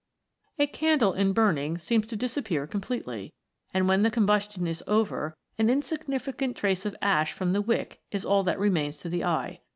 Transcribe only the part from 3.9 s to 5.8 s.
the combustion is over, an